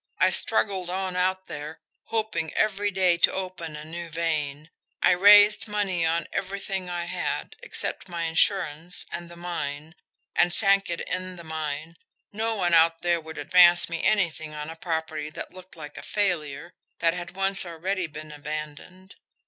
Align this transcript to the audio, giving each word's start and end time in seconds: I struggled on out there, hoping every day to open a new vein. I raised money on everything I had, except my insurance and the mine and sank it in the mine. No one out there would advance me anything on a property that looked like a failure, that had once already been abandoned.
I 0.17 0.31
struggled 0.31 0.89
on 0.89 1.15
out 1.15 1.45
there, 1.45 1.79
hoping 2.05 2.51
every 2.55 2.89
day 2.89 3.17
to 3.19 3.31
open 3.31 3.75
a 3.75 3.85
new 3.85 4.09
vein. 4.09 4.71
I 5.03 5.11
raised 5.11 5.67
money 5.67 6.07
on 6.07 6.25
everything 6.33 6.89
I 6.89 7.05
had, 7.05 7.55
except 7.61 8.09
my 8.09 8.23
insurance 8.23 9.05
and 9.11 9.29
the 9.29 9.35
mine 9.35 9.93
and 10.35 10.55
sank 10.55 10.89
it 10.89 11.01
in 11.01 11.35
the 11.35 11.43
mine. 11.43 11.97
No 12.33 12.55
one 12.55 12.73
out 12.73 13.03
there 13.03 13.21
would 13.21 13.37
advance 13.37 13.89
me 13.89 14.03
anything 14.03 14.55
on 14.55 14.71
a 14.71 14.75
property 14.75 15.29
that 15.29 15.53
looked 15.53 15.75
like 15.75 15.99
a 15.99 16.01
failure, 16.01 16.73
that 16.97 17.13
had 17.13 17.35
once 17.35 17.63
already 17.63 18.07
been 18.07 18.31
abandoned. 18.31 19.17